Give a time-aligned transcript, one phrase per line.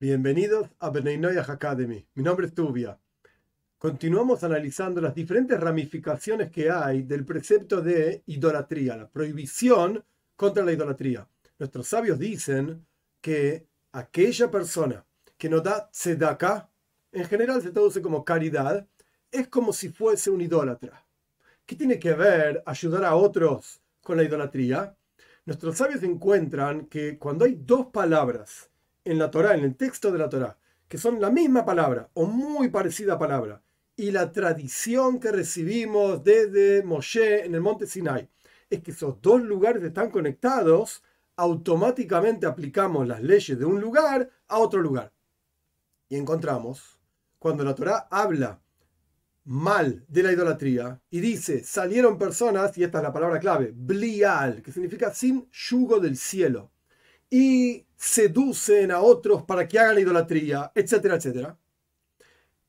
[0.00, 2.04] Bienvenidos a Benaynoyah Academy.
[2.14, 2.98] Mi nombre es Tubia.
[3.78, 10.04] Continuamos analizando las diferentes ramificaciones que hay del precepto de idolatría, la prohibición
[10.34, 11.28] contra la idolatría.
[11.60, 12.84] Nuestros sabios dicen
[13.20, 15.06] que aquella persona
[15.38, 16.68] que no da tzedakah,
[17.12, 18.88] en general se traduce como caridad,
[19.30, 21.06] es como si fuese un idólatra.
[21.64, 24.96] ¿Qué tiene que ver ayudar a otros con la idolatría?
[25.46, 28.72] Nuestros sabios encuentran que cuando hay dos palabras
[29.04, 30.56] en la Torah, en el texto de la Torah,
[30.88, 33.62] que son la misma palabra o muy parecida palabra,
[33.96, 38.28] y la tradición que recibimos desde Moshe en el monte Sinai,
[38.68, 41.02] es que esos dos lugares están conectados,
[41.36, 45.12] automáticamente aplicamos las leyes de un lugar a otro lugar.
[46.08, 46.98] Y encontramos,
[47.38, 48.60] cuando la Torah habla
[49.44, 54.62] mal de la idolatría y dice, salieron personas, y esta es la palabra clave, blial,
[54.62, 56.70] que significa sin yugo del cielo,
[57.30, 61.58] y seducen a otros para que hagan idolatría, etcétera, etcétera.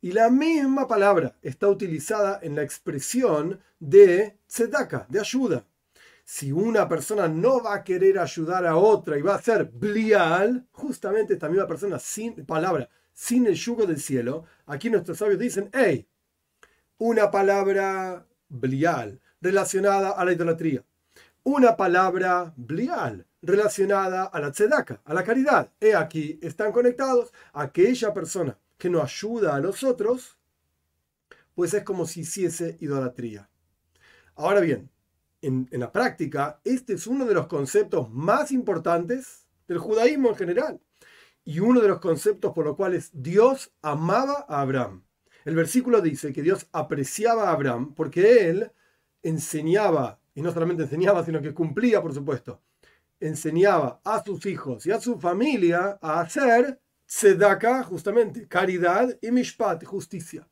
[0.00, 5.64] Y la misma palabra está utilizada en la expresión de tzedaka, de ayuda.
[6.24, 10.66] Si una persona no va a querer ayudar a otra y va a ser blial,
[10.72, 15.70] justamente esta misma persona sin palabra, sin el yugo del cielo, aquí nuestros sabios dicen,
[15.72, 16.08] hey,
[16.98, 20.84] una palabra blial relacionada a la idolatría,
[21.44, 25.72] una palabra blial relacionada a la tzedaka, a la caridad.
[25.80, 27.32] He aquí, están conectados.
[27.52, 30.38] Aquella persona que no ayuda a los otros,
[31.54, 33.48] pues es como si hiciese idolatría.
[34.36, 34.90] Ahora bien,
[35.42, 40.36] en, en, la práctica, este es uno de los conceptos más importantes del judaísmo en
[40.36, 40.80] general
[41.44, 45.04] y uno de los conceptos por los cuales Dios amaba a Abraham.
[45.44, 48.72] El versículo dice que Dios apreciaba a Abraham porque él
[49.22, 52.60] enseñaba, y no solamente enseñaba, sino que cumplía, por supuesto,
[53.20, 59.84] enseñaba a sus hijos y a su familia a hacer tzedaka, justamente, caridad y mishpat,
[59.84, 60.48] justicia.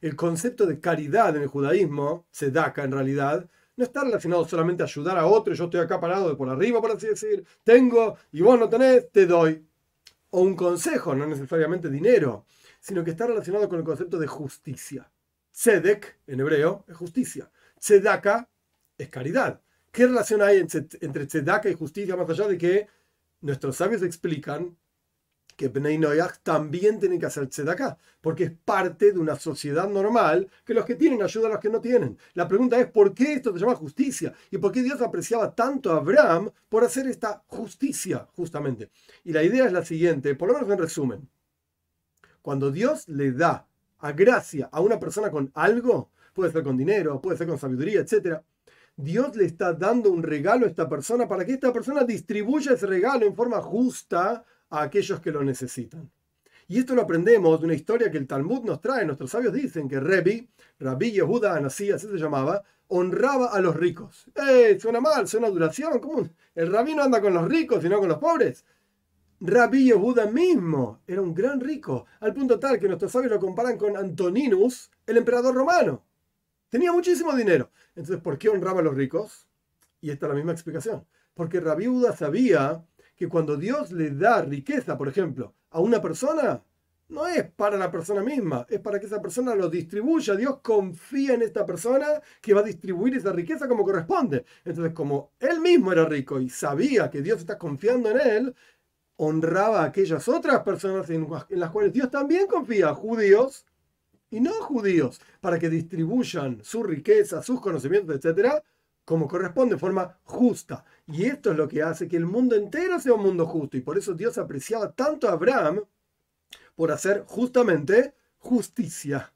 [0.00, 4.86] El concepto de caridad en el judaísmo, tzedaka en realidad, no está relacionado solamente a
[4.86, 8.40] ayudar a otro, yo estoy acá parado de por arriba, por así decir, tengo y
[8.40, 9.66] vos no tenés, te doy.
[10.30, 12.44] O un consejo, no necesariamente dinero,
[12.80, 15.10] sino que está relacionado con el concepto de justicia.
[15.52, 17.50] Tzedek, en hebreo, es justicia.
[17.78, 18.48] Tzedaka
[18.98, 19.60] es caridad.
[19.94, 22.88] ¿Qué relación hay entre tzedaka y justicia más allá de que
[23.42, 24.76] nuestros sabios explican
[25.54, 26.00] que Bnei
[26.42, 30.96] también tienen que hacer tzedaka, porque es parte de una sociedad normal que los que
[30.96, 32.18] tienen ayudan a los que no tienen.
[32.32, 34.34] La pregunta es, ¿por qué esto se llama justicia?
[34.50, 38.90] ¿Y por qué Dios apreciaba tanto a Abraham por hacer esta justicia, justamente?
[39.22, 41.28] Y la idea es la siguiente, por lo menos en resumen.
[42.42, 43.68] Cuando Dios le da
[43.98, 48.00] a gracia a una persona con algo, puede ser con dinero, puede ser con sabiduría,
[48.00, 48.42] etc.,
[48.96, 52.86] Dios le está dando un regalo a esta persona para que esta persona distribuya ese
[52.86, 56.10] regalo en forma justa a aquellos que lo necesitan.
[56.68, 59.04] Y esto lo aprendemos de una historia que el Talmud nos trae.
[59.04, 64.26] Nuestros sabios dicen que Rebi, Rabbi Yehuda Anasí, así se llamaba, honraba a los ricos.
[64.34, 64.78] ¡Eh!
[64.80, 65.98] Suena mal, suena duración.
[65.98, 66.28] ¿Cómo?
[66.54, 68.64] El rabí no anda con los ricos, sino con los pobres.
[69.40, 73.76] Rabbi Yehuda mismo era un gran rico, al punto tal que nuestros sabios lo comparan
[73.76, 76.02] con Antoninus, el emperador romano.
[76.74, 77.70] Tenía muchísimo dinero.
[77.94, 79.46] Entonces, ¿por qué honraba a los ricos?
[80.00, 81.06] Y esta es la misma explicación.
[81.32, 86.64] Porque Rabbi Yehuda sabía que cuando Dios le da riqueza, por ejemplo, a una persona,
[87.10, 90.34] no es para la persona misma, es para que esa persona lo distribuya.
[90.34, 94.44] Dios confía en esta persona que va a distribuir esa riqueza como corresponde.
[94.64, 98.56] Entonces, como él mismo era rico y sabía que Dios está confiando en él,
[99.14, 103.64] honraba a aquellas otras personas en las cuales Dios también confía, judíos
[104.34, 108.64] y no judíos, para que distribuyan su riqueza, sus conocimientos, etcétera,
[109.04, 110.84] como corresponde, de forma justa.
[111.06, 113.76] Y esto es lo que hace que el mundo entero sea un mundo justo.
[113.76, 115.84] Y por eso Dios apreciaba tanto a Abraham
[116.74, 119.32] por hacer justamente justicia.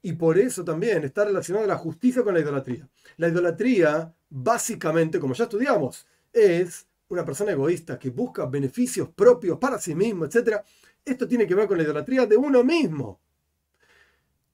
[0.00, 2.88] Y por eso también está relacionada la justicia con la idolatría.
[3.18, 9.78] La idolatría, básicamente, como ya estudiamos, es una persona egoísta que busca beneficios propios para
[9.78, 10.62] sí mismo, etc.
[11.04, 13.20] Esto tiene que ver con la idolatría de uno mismo.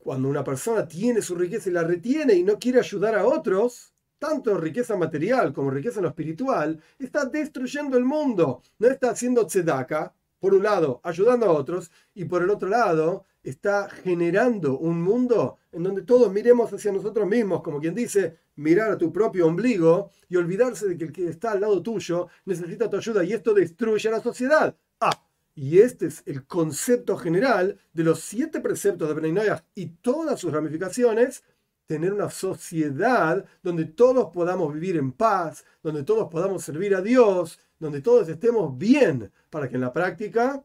[0.04, 3.94] Cuando una persona tiene su riqueza y la retiene y no quiere ayudar a otros,
[4.18, 8.60] tanto riqueza material como riqueza en lo espiritual, está destruyendo el mundo.
[8.78, 13.24] No está haciendo tzedaka, por un lado, ayudando a otros, y por el otro lado,
[13.42, 18.90] está generando un mundo en donde todos miremos hacia nosotros mismos, como quien dice, mirar
[18.90, 22.90] a tu propio ombligo y olvidarse de que el que está al lado tuyo necesita
[22.90, 24.76] tu ayuda y esto destruye a la sociedad.
[25.00, 25.24] Ah,
[25.54, 30.52] y este es el concepto general de los siete preceptos de Benay y todas sus
[30.52, 31.44] ramificaciones,
[31.86, 37.60] tener una sociedad donde todos podamos vivir en paz, donde todos podamos servir a Dios,
[37.78, 40.64] donde todos estemos bien, para que en la práctica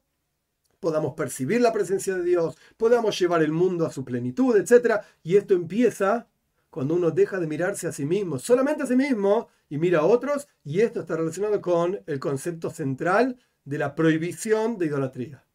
[0.79, 5.01] podamos percibir la presencia de Dios, podamos llevar el mundo a su plenitud, etc.
[5.23, 6.27] Y esto empieza
[6.69, 10.05] cuando uno deja de mirarse a sí mismo, solamente a sí mismo, y mira a
[10.05, 13.37] otros, y esto está relacionado con el concepto central
[13.69, 15.45] de la prohibición de idolatría.